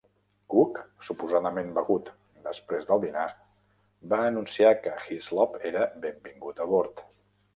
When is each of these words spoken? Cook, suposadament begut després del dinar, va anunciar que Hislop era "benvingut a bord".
Cook, 0.51 0.77
suposadament 1.07 1.67
begut 1.75 2.07
després 2.47 2.87
del 2.87 3.03
dinar, 3.03 3.27
va 4.13 4.21
anunciar 4.31 4.73
que 4.87 4.93
Hislop 5.03 5.59
era 5.73 5.85
"benvingut 6.07 6.63
a 6.65 6.71
bord". 6.73 7.05